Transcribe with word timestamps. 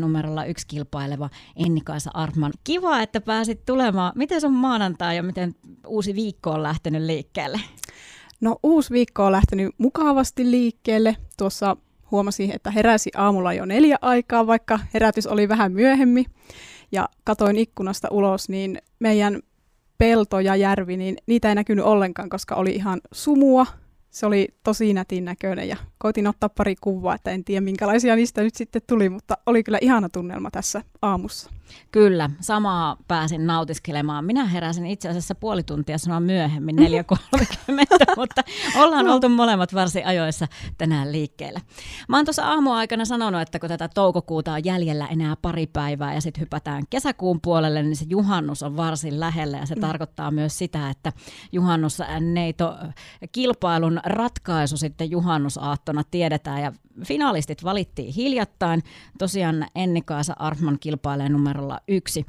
numerolla 0.00 0.44
yksi 0.44 0.66
kilpaileva 0.66 1.30
Ennikaisa 1.56 2.10
Artman. 2.14 2.52
Kiva, 2.64 3.00
että 3.00 3.20
pääsit 3.20 3.64
tulemaan. 3.64 4.12
Miten 4.16 4.40
sun 4.40 4.52
maanantai 4.52 5.16
ja 5.16 5.22
miten 5.22 5.54
uusi 5.86 6.14
viikko 6.14 6.50
on 6.50 6.62
lähtenyt 6.62 7.02
liikkeelle? 7.02 7.60
No 8.40 8.58
uusi 8.62 8.90
viikko 8.90 9.24
on 9.24 9.32
lähtenyt 9.32 9.74
mukavasti 9.78 10.50
liikkeelle. 10.50 11.16
Tuossa 11.38 11.76
huomasin, 12.10 12.50
että 12.50 12.70
heräsi 12.70 13.10
aamulla 13.16 13.52
jo 13.52 13.64
neljä 13.64 13.98
aikaa, 14.00 14.46
vaikka 14.46 14.78
herätys 14.94 15.26
oli 15.26 15.48
vähän 15.48 15.72
myöhemmin. 15.72 16.26
Ja 16.92 17.08
katoin 17.24 17.56
ikkunasta 17.56 18.08
ulos, 18.10 18.48
niin 18.48 18.78
meidän 18.98 19.42
pelto 19.98 20.40
ja 20.40 20.56
järvi, 20.56 20.96
niin 20.96 21.16
niitä 21.26 21.48
ei 21.48 21.54
näkynyt 21.54 21.84
ollenkaan, 21.84 22.28
koska 22.28 22.54
oli 22.54 22.70
ihan 22.70 23.00
sumua 23.12 23.66
se 24.12 24.26
oli 24.26 24.48
tosi 24.62 24.92
nätin 24.92 25.24
näköinen 25.24 25.68
ja 25.68 25.76
koitin 26.02 26.26
ottaa 26.26 26.48
pari 26.48 26.76
kuvaa, 26.80 27.14
että 27.14 27.30
en 27.30 27.44
tiedä 27.44 27.60
minkälaisia 27.60 28.16
niistä 28.16 28.42
nyt 28.42 28.54
sitten 28.54 28.82
tuli, 28.86 29.08
mutta 29.08 29.38
oli 29.46 29.62
kyllä 29.62 29.78
ihana 29.80 30.08
tunnelma 30.08 30.50
tässä 30.50 30.82
aamussa. 31.02 31.50
Kyllä, 31.92 32.30
samaa 32.40 32.96
pääsin 33.08 33.46
nautiskelemaan. 33.46 34.24
Minä 34.24 34.44
heräsin 34.44 34.86
itse 34.86 35.08
asiassa 35.08 35.34
puoli 35.34 35.62
tuntia 35.62 35.98
sanoa 35.98 36.20
myöhemmin, 36.20 36.76
4.30, 36.78 36.84
mutta 38.16 38.42
ollaan 38.76 39.08
oltu 39.08 39.28
molemmat 39.28 39.74
varsin 39.74 40.06
ajoissa 40.06 40.48
tänään 40.78 41.12
liikkeellä. 41.12 41.60
Mä 42.08 42.16
oon 42.16 42.24
tuossa 42.24 42.46
aamuaikana 42.46 43.04
sanonut, 43.04 43.40
että 43.40 43.58
kun 43.58 43.68
tätä 43.68 43.88
toukokuuta 43.88 44.52
on 44.52 44.64
jäljellä 44.64 45.06
enää 45.06 45.36
pari 45.42 45.66
päivää 45.66 46.14
ja 46.14 46.20
sitten 46.20 46.40
hypätään 46.40 46.82
kesäkuun 46.90 47.40
puolelle, 47.40 47.82
niin 47.82 47.96
se 47.96 48.06
juhannus 48.08 48.62
on 48.62 48.76
varsin 48.76 49.20
lähellä 49.20 49.56
ja 49.56 49.66
se 49.66 49.74
mm. 49.74 49.80
tarkoittaa 49.80 50.30
myös 50.30 50.58
sitä, 50.58 50.90
että 50.90 51.12
juhannusneito 51.52 52.76
kilpailun 53.32 54.00
ratkaisu 54.04 54.76
sitten 54.76 55.10
juhannusaattona 55.92 56.04
tiedetään 56.10 56.62
ja 56.62 56.72
finalistit 57.06 57.64
valittiin 57.64 58.12
hiljattain. 58.12 58.82
Tosiaan 59.18 59.66
Ennikaisa 59.74 60.34
Arfman 60.38 60.78
kilpailee 60.78 61.28
numerolla 61.28 61.80
yksi. 61.88 62.26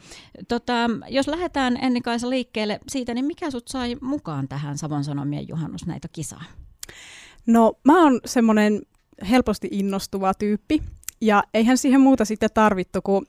Tota, 0.48 0.90
jos 1.10 1.28
lähdetään 1.28 1.78
Ennikaisa 1.82 2.30
liikkeelle 2.30 2.80
siitä, 2.88 3.14
niin 3.14 3.26
mikä 3.26 3.52
sut 3.52 3.68
sai 3.68 3.96
mukaan 4.02 4.48
tähän 4.48 4.78
Savon 4.78 5.04
Sanomien 5.04 5.48
juhannusneitokisaan? 5.48 6.46
No 7.48 7.74
mä 7.86 8.04
oon 8.04 8.20
semmoinen 8.26 8.82
helposti 9.30 9.68
innostuva 9.72 10.34
tyyppi 10.34 10.82
ja 11.22 11.44
eihän 11.54 11.78
siihen 11.78 12.02
muuta 12.02 12.26
sitten 12.26 12.50
tarvittu, 12.54 13.02
kun 13.02 13.26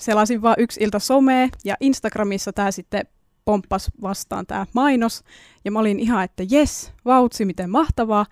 selasin 0.00 0.42
vaan 0.42 0.56
yksi 0.58 0.80
ilta 0.84 0.98
somea 0.98 1.48
ja 1.64 1.76
Instagramissa 1.80 2.52
tämä 2.52 2.70
sitten 2.70 3.06
pomppas 3.48 3.90
vastaan 4.02 4.46
tämä 4.46 4.66
mainos. 4.72 5.24
Ja 5.64 5.70
mä 5.70 5.78
olin 5.78 6.00
ihan, 6.00 6.24
että 6.24 6.42
jes, 6.50 6.92
vautsi, 7.04 7.44
miten 7.44 7.70
mahtavaa. 7.70 8.26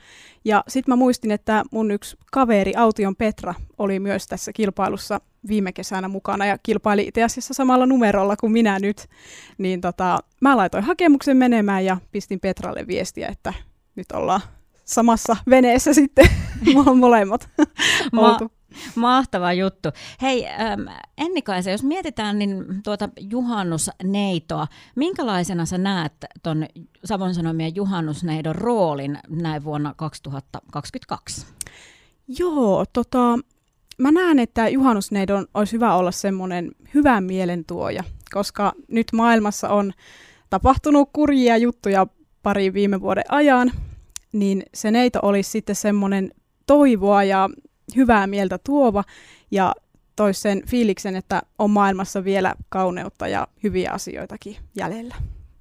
Ja 0.45 0.65
sitten 0.69 0.93
mä 0.93 0.97
muistin, 0.97 1.31
että 1.31 1.65
mun 1.73 1.91
yksi 1.91 2.17
kaveri, 2.33 2.73
Aution 2.77 3.17
Petra, 3.17 3.55
oli 3.79 4.01
myös 4.01 4.27
tässä 4.27 4.53
kilpailussa 4.53 5.21
viime 5.49 5.73
kesänä 5.73 6.09
mukana 6.09 6.47
ja 6.47 6.59
kilpaili 6.63 7.07
itse 7.07 7.25
asiassa 7.25 7.55
samalla 7.55 7.87
numerolla 7.87 8.37
kuin 8.37 8.53
minä 8.53 8.79
nyt. 8.79 9.07
Niin 9.59 9.81
tota, 9.81 10.19
mä 10.41 10.57
laitoin 10.57 10.85
hakemuksen 10.85 11.37
menemään 11.37 11.85
ja 11.85 11.97
pistin 12.13 12.41
Petralle 12.41 12.87
viestiä, 12.87 13.29
että 13.29 13.55
nyt 13.95 14.13
ollaan 14.13 14.41
samassa 14.85 15.37
veneessä 15.51 15.95
sitten 15.95 16.27
molemmat 17.01 17.49
oltu. 18.17 18.51
Mahtava 18.95 19.53
juttu. 19.53 19.89
Hei, 20.23 20.47
ähm, 20.47 20.81
Ennikaisa, 21.19 21.71
jos 21.71 21.83
mietitään 21.83 22.39
niin 22.39 22.65
tuota 22.85 23.09
juhannusneitoa, 23.21 24.67
minkälaisena 24.97 25.67
sä 25.67 25.79
näet 25.79 26.13
tuon 26.43 26.67
Savon 27.05 27.35
Sanomien 27.35 27.77
juhannusneidon 27.77 28.55
roolin 28.55 29.19
näin 29.29 29.65
vuonna 29.65 29.95
2022? 29.97 31.47
Joo, 32.39 32.85
tota, 32.93 33.39
mä 33.99 34.13
näen, 34.13 34.39
että 34.39 34.69
juhannusneidon 34.69 35.47
olisi 35.55 35.73
hyvä 35.73 35.95
olla 35.95 36.11
semmoinen 36.11 36.71
hyvän 36.95 37.25
mielen 37.25 37.65
tuoja, 37.65 38.05
koska 38.33 38.73
nyt 38.89 39.07
maailmassa 39.13 39.69
on 39.69 39.93
tapahtunut 40.51 41.11
kurjia 41.13 41.57
juttuja 41.57 42.07
pari 42.43 42.73
viime 42.73 43.01
vuoden 43.01 43.25
ajan, 43.29 43.73
niin 44.33 44.63
se 44.75 44.91
neito 44.91 45.19
olisi 45.23 45.51
sitten 45.51 45.77
semmoinen 45.77 46.31
toivoa 46.67 47.25
ja 47.25 47.51
hyvää 47.97 48.27
mieltä 48.27 48.59
tuova 48.59 49.05
ja 49.51 49.75
toisi 50.17 50.41
sen 50.41 50.63
fiiliksen, 50.67 51.17
että 51.17 51.43
on 51.59 51.71
maailmassa 51.71 52.25
vielä 52.25 52.55
kauneutta 52.69 53.29
ja 53.29 53.49
hyviä 53.63 53.91
asioitakin 53.91 54.57
jäljellä. 54.77 55.15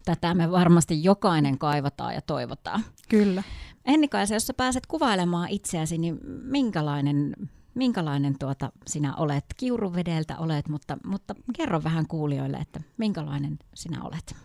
Tätä 0.05 0.33
me 0.33 0.51
varmasti 0.51 1.03
jokainen 1.03 1.57
kaivataan 1.57 2.13
ja 2.13 2.21
toivotaan. 2.21 2.83
Kyllä. 3.09 3.43
Ennikaisa, 3.85 4.33
jos 4.33 4.47
sä 4.47 4.53
pääset 4.53 4.87
kuvailemaan 4.87 5.49
itseäsi, 5.49 5.97
niin 5.97 6.19
minkälainen, 6.43 7.33
minkälainen 7.73 8.35
tuota 8.39 8.71
sinä 8.87 9.15
olet? 9.15 9.45
Kiuruvedeltä 9.57 10.37
olet, 10.37 10.67
mutta, 10.67 10.97
mutta 11.05 11.35
kerro 11.57 11.83
vähän 11.83 12.07
kuulijoille, 12.07 12.57
että 12.57 12.79
minkälainen 12.97 13.59
sinä 13.73 14.03
olet. 14.03 14.35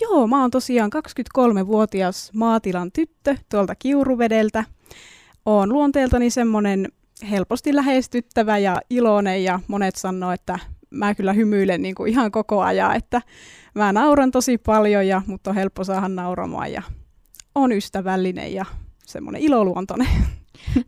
Joo, 0.00 0.26
mä 0.26 0.40
oon 0.40 0.50
tosiaan 0.50 0.90
23-vuotias 1.38 2.30
maatilan 2.34 2.92
tyttö 2.92 3.36
tuolta 3.50 3.74
Kiuruvedeltä. 3.74 4.64
Oon 5.46 5.72
luonteeltani 5.72 6.30
semmonen 6.30 6.88
helposti 7.30 7.76
lähestyttävä 7.76 8.58
ja 8.58 8.80
iloinen 8.90 9.44
ja 9.44 9.60
monet 9.68 9.96
sanoo, 9.96 10.32
että 10.32 10.58
mä 10.90 11.14
kyllä 11.14 11.32
hymyilen 11.32 11.82
niin 11.82 11.94
kuin 11.94 12.12
ihan 12.12 12.30
koko 12.30 12.62
ajan, 12.62 12.96
että 12.96 13.22
mä 13.74 13.92
nauran 13.92 14.30
tosi 14.30 14.58
paljon, 14.58 15.06
ja, 15.06 15.22
mutta 15.26 15.50
on 15.50 15.56
helppo 15.56 15.84
saada 15.84 16.08
nauramaan 16.08 16.72
ja 16.72 16.82
on 17.54 17.72
ystävällinen 17.72 18.54
ja 18.54 18.64
semmoinen 19.06 19.42
iloluontoinen. 19.42 20.08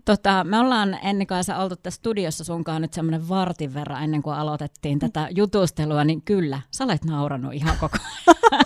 Tota, 0.04 0.44
me 0.44 0.58
ollaan 0.58 0.98
ennen 1.02 1.26
kanssa 1.26 1.56
oltu 1.56 1.76
tässä 1.76 1.98
studiossa 1.98 2.44
sunkaan 2.44 2.82
nyt 2.82 2.92
semmoinen 2.92 3.28
vartin 3.28 3.74
verran 3.74 4.04
ennen 4.04 4.22
kuin 4.22 4.36
aloitettiin 4.36 4.98
tätä 4.98 5.28
jutustelua, 5.30 6.04
niin 6.04 6.22
kyllä, 6.22 6.60
sä 6.70 6.84
olet 6.84 7.04
nauranut 7.04 7.54
ihan 7.54 7.76
koko 7.80 7.96
ajan. 8.26 8.62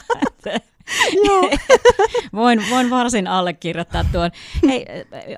Joo. 1.27 1.51
voin, 2.33 2.63
voin 2.71 2.91
varsin 2.91 3.27
allekirjoittaa 3.27 4.05
tuon. 4.13 4.31
Hei, 4.69 4.87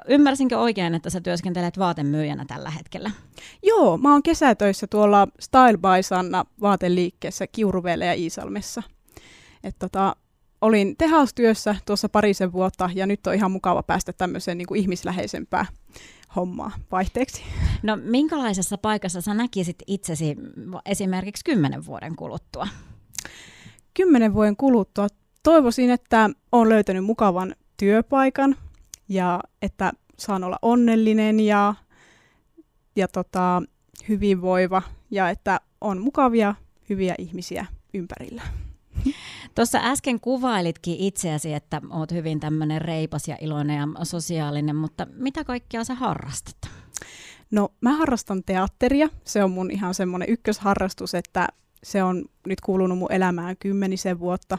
ymmärsinkö 0.09 0.59
oikein, 0.59 0.95
että 0.95 1.11
sä 1.11 1.21
työskentelet 1.21 1.79
vaatemyyjänä 1.79 2.45
tällä 2.49 2.71
hetkellä? 2.71 3.11
Joo, 3.63 3.99
mä 3.99 4.13
oon 4.13 4.23
kesätöissä 4.23 4.87
tuolla 4.87 5.29
Style 5.41 5.77
by 5.77 6.03
Sanna 6.03 6.45
vaateliikkeessä 6.61 7.47
Kiuruveellä 7.47 8.05
ja 8.05 8.15
Iisalmessa. 8.15 8.83
Et 9.65 9.77
tota, 9.79 10.17
olin 10.61 10.97
tehaustyössä 10.97 11.77
tuossa 11.87 12.09
parisen 12.09 12.53
vuotta 12.53 12.91
ja 12.95 13.07
nyt 13.07 13.27
on 13.27 13.35
ihan 13.35 13.51
mukava 13.51 13.83
päästä 13.83 14.13
tämmöiseen 14.13 14.59
niin 14.59 14.67
kuin 14.67 14.81
ihmisläheisempään 14.81 15.67
hommaa 16.37 16.71
vaihteeksi. 16.93 17.43
No 17.83 17.99
minkälaisessa 18.03 18.79
paikassa 18.79 19.21
sä 19.21 19.35
näkisit 19.35 19.77
itsesi 19.87 20.37
esimerkiksi 20.87 21.45
kymmenen 21.45 21.87
vuoden 21.87 22.17
kuluttua? 22.17 22.69
Kymmenen 23.95 24.35
vuoden 24.35 24.57
kuluttua 24.57 25.07
toivoisin, 25.43 25.91
että 25.91 26.31
olen 26.53 26.69
löytänyt 26.69 27.05
mukavan 27.05 27.55
työpaikan 27.77 28.57
ja 29.09 29.41
että 29.63 29.93
saan 30.19 30.45
olla 30.45 30.59
onnellinen 30.63 31.41
ja, 31.41 31.75
ja 32.97 33.09
tota, 33.09 33.63
hyvinvoiva 34.09 34.83
ja 35.11 35.31
että 35.31 35.61
on 35.81 36.01
mukavia, 36.01 36.55
hyviä 36.89 37.15
ihmisiä 37.19 37.67
ympärillä. 37.95 38.43
Tuossa 39.55 39.79
äsken 39.83 40.21
kuvailitkin 40.21 40.97
itseäsi, 40.99 41.55
että 41.55 41.81
olet 41.91 42.13
hyvin 42.13 42.41
tämmöinen 42.41 42.81
reipas 42.81 43.29
ja 43.29 43.37
iloinen 43.41 43.79
ja 43.99 44.05
sosiaalinen, 44.05 44.77
mutta 44.77 45.07
mitä 45.15 45.45
kaikkea 45.45 45.85
sä 45.85 45.95
harrastat? 45.95 46.57
No 47.51 47.69
mä 47.81 47.97
harrastan 47.97 48.43
teatteria. 48.45 49.09
Se 49.25 49.45
on 49.45 49.51
mun 49.51 49.71
ihan 49.71 49.95
semmoinen 49.95 50.29
ykkösharrastus, 50.29 51.15
että 51.15 51.49
se 51.83 52.03
on 52.03 52.25
nyt 52.47 52.61
kuulunut 52.61 52.99
mun 52.99 53.13
elämään 53.13 53.57
kymmenisen 53.57 54.21
vuotta 54.21 54.59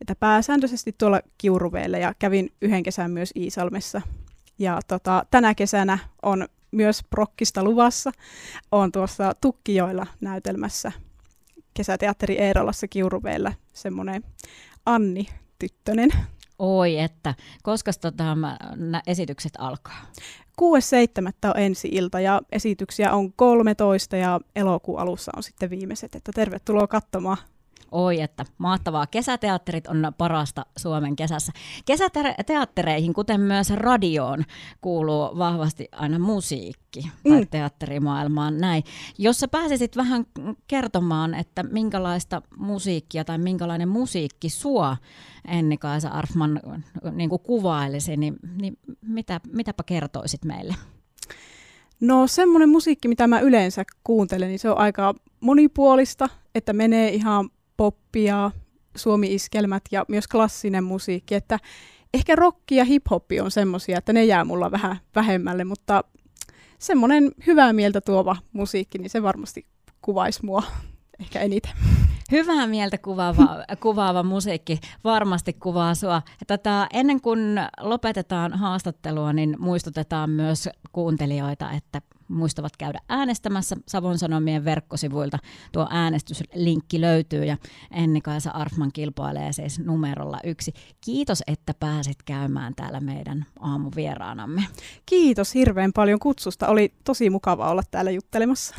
että 0.00 0.14
pääsääntöisesti 0.14 0.94
tuolla 0.98 1.20
Kiuruveellä 1.38 1.98
ja 1.98 2.14
kävin 2.18 2.52
yhden 2.62 2.82
kesän 2.82 3.10
myös 3.10 3.32
Iisalmessa. 3.36 4.02
Ja 4.58 4.80
tota, 4.88 5.26
tänä 5.30 5.54
kesänä 5.54 5.98
on 6.22 6.48
myös 6.70 7.04
prokkista 7.10 7.64
luvassa. 7.64 8.12
on 8.72 8.92
tuossa 8.92 9.32
Tukkijoilla 9.40 10.06
näytelmässä 10.20 10.92
kesäteatteri 11.74 12.38
Eerolassa 12.38 12.88
Kiuruveellä 12.88 13.52
semmoinen 13.72 14.24
Anni 14.86 15.26
Tyttönen. 15.58 16.10
Oi 16.58 16.98
että, 16.98 17.34
koska 17.62 17.92
tota, 18.00 18.36
esitykset 19.06 19.52
alkaa? 19.58 20.06
6.7. 20.62 20.64
on 21.44 21.60
ensi 21.60 21.88
ilta 21.92 22.20
ja 22.20 22.40
esityksiä 22.52 23.12
on 23.12 23.32
13 23.32 24.16
ja 24.16 24.40
elokuun 24.56 25.00
alussa 25.00 25.32
on 25.36 25.42
sitten 25.42 25.70
viimeiset, 25.70 26.14
että 26.14 26.32
tervetuloa 26.34 26.86
katsomaan. 26.86 27.36
Oi, 27.92 28.20
että 28.20 28.44
mahtavaa. 28.58 29.06
Kesäteatterit 29.06 29.86
on 29.86 30.12
parasta 30.18 30.66
Suomen 30.76 31.16
kesässä. 31.16 31.52
Kesäteattereihin, 31.84 33.14
kuten 33.14 33.40
myös 33.40 33.70
radioon, 33.70 34.44
kuuluu 34.80 35.38
vahvasti 35.38 35.88
aina 35.92 36.18
musiikki 36.18 37.10
tai 37.28 37.40
mm. 37.40 37.48
teatterimaailmaan 37.48 38.58
näin. 38.58 38.82
Jos 39.18 39.40
sä 39.40 39.48
pääsisit 39.48 39.96
vähän 39.96 40.26
kertomaan, 40.66 41.34
että 41.34 41.62
minkälaista 41.62 42.42
musiikkia 42.56 43.24
tai 43.24 43.38
minkälainen 43.38 43.88
musiikki 43.88 44.48
sua 44.48 44.96
Enni-Kaisa 45.48 46.08
Arfman 46.08 46.60
niin 47.12 47.30
kuvailisi, 47.30 48.16
niin, 48.16 48.36
niin 48.60 48.78
mitä, 49.02 49.40
mitäpä 49.52 49.82
kertoisit 49.82 50.44
meille? 50.44 50.74
No 52.00 52.26
semmoinen 52.26 52.68
musiikki, 52.68 53.08
mitä 53.08 53.26
mä 53.26 53.40
yleensä 53.40 53.84
kuuntelen, 54.04 54.48
niin 54.48 54.58
se 54.58 54.70
on 54.70 54.78
aika 54.78 55.14
monipuolista, 55.40 56.28
että 56.54 56.72
menee 56.72 57.14
ihan 57.14 57.50
poppia, 57.78 58.50
suomi-iskelmät 58.96 59.82
ja 59.90 60.04
myös 60.08 60.28
klassinen 60.28 60.84
musiikki, 60.84 61.34
että 61.34 61.58
ehkä 62.14 62.36
rokki 62.36 62.76
ja 62.76 62.84
hiphoppi 62.84 63.40
on 63.40 63.50
semmoisia, 63.50 63.98
että 63.98 64.12
ne 64.12 64.24
jää 64.24 64.44
mulla 64.44 64.70
vähän 64.70 64.96
vähemmälle, 65.14 65.64
mutta 65.64 66.04
semmoinen 66.78 67.32
hyvää 67.46 67.72
mieltä 67.72 68.00
tuova 68.00 68.36
musiikki, 68.52 68.98
niin 68.98 69.10
se 69.10 69.22
varmasti 69.22 69.66
kuvaisi 70.02 70.44
mua 70.44 70.62
ehkä 71.20 71.40
eniten. 71.40 71.72
Hyvää 72.32 72.66
mieltä 72.66 72.98
kuvaava, 72.98 73.64
kuvaava 73.80 74.22
musiikki 74.22 74.80
varmasti 75.04 75.52
kuvaa 75.52 75.94
sua. 75.94 76.22
Tätä, 76.46 76.86
ennen 76.92 77.20
kuin 77.20 77.60
lopetetaan 77.80 78.52
haastattelua, 78.52 79.32
niin 79.32 79.56
muistutetaan 79.58 80.30
myös 80.30 80.68
kuuntelijoita, 80.92 81.70
että 81.70 82.02
muistavat 82.28 82.76
käydä 82.76 83.00
äänestämässä 83.08 83.76
Savon 83.88 84.18
Sanomien 84.18 84.64
verkkosivuilta. 84.64 85.38
Tuo 85.72 85.86
äänestyslinkki 85.90 87.00
löytyy 87.00 87.44
ja 87.44 87.56
Enni-Kaisa 87.90 88.50
Arfman 88.50 88.90
kilpailee 88.92 89.52
siis 89.52 89.78
numerolla 89.78 90.38
yksi. 90.44 90.72
Kiitos, 91.00 91.42
että 91.46 91.74
pääsit 91.80 92.22
käymään 92.22 92.74
täällä 92.74 93.00
meidän 93.00 93.46
aamuvieraanamme. 93.60 94.62
Kiitos 95.06 95.54
hirveän 95.54 95.92
paljon 95.92 96.18
kutsusta. 96.18 96.68
Oli 96.68 96.94
tosi 97.04 97.30
mukava 97.30 97.70
olla 97.70 97.82
täällä 97.90 98.10
juttelemassa. 98.10 98.74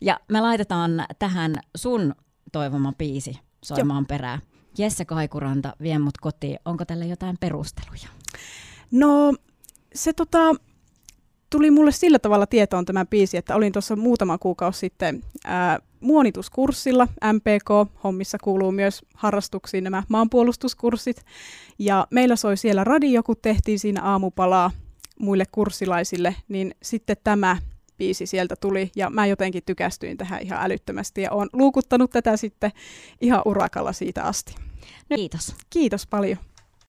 Ja 0.00 0.20
me 0.28 0.40
laitetaan 0.40 1.04
tähän 1.18 1.54
sun 1.76 2.14
toivoma 2.52 2.92
biisi 2.98 3.38
soimaan 3.64 4.02
Joo. 4.02 4.06
perään. 4.08 4.40
Jesse 4.78 5.04
Kaikuranta, 5.04 5.76
vie 5.82 5.98
mut 5.98 6.18
kotiin. 6.18 6.58
Onko 6.64 6.84
tälle 6.84 7.06
jotain 7.06 7.36
perusteluja? 7.40 8.08
No 8.90 9.34
se 9.94 10.12
tota, 10.12 10.54
tuli 11.50 11.70
mulle 11.70 11.92
sillä 11.92 12.18
tavalla 12.18 12.46
tietoon 12.46 12.84
tämä 12.84 13.04
biisi, 13.06 13.36
että 13.36 13.56
olin 13.56 13.72
tuossa 13.72 13.96
muutama 13.96 14.38
kuukausi 14.38 14.78
sitten 14.78 15.24
ää, 15.44 15.78
muonituskurssilla. 16.00 17.08
MPK-hommissa 17.32 18.38
kuuluu 18.42 18.72
myös 18.72 19.02
harrastuksiin 19.14 19.84
nämä 19.84 20.02
maanpuolustuskurssit. 20.08 21.24
Ja 21.78 22.06
meillä 22.10 22.36
soi 22.36 22.56
siellä 22.56 22.84
radio, 22.84 23.22
kun 23.22 23.36
tehtiin 23.42 23.78
siinä 23.78 24.02
aamupalaa 24.02 24.70
muille 25.20 25.44
kurssilaisille, 25.52 26.36
niin 26.48 26.74
sitten 26.82 27.16
tämä 27.24 27.56
biisi 27.98 28.26
sieltä 28.26 28.56
tuli 28.60 28.90
ja 28.96 29.10
mä 29.10 29.26
jotenkin 29.26 29.62
tykästyin 29.66 30.16
tähän 30.16 30.42
ihan 30.42 30.64
älyttömästi 30.64 31.22
ja 31.22 31.30
olen 31.30 31.48
luukuttanut 31.52 32.10
tätä 32.10 32.36
sitten 32.36 32.72
ihan 33.20 33.42
urakalla 33.44 33.92
siitä 33.92 34.22
asti. 34.24 34.54
Kiitos. 35.14 35.54
Kiitos 35.70 36.06
paljon. 36.06 36.38